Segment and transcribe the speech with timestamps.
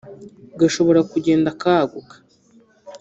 [0.59, 2.15] gashobora kugenda kaguka